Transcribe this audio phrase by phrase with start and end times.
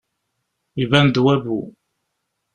[0.83, 1.61] Iban-d wabu.